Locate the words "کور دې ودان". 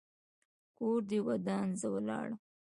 0.77-1.67